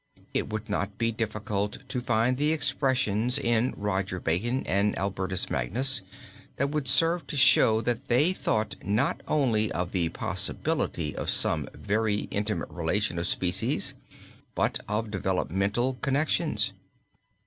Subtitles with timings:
[0.33, 6.01] It would not be difficult to find expressions in Roger Bacon and Albertus Magnus,
[6.55, 11.69] that would serve to show that they thought not only of the possibility of some
[11.75, 13.93] very intimate relation of species
[14.55, 16.73] but of developmental connections.